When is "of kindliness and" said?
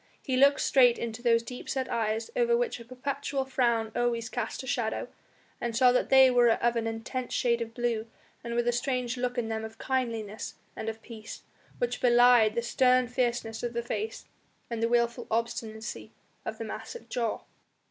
9.63-10.89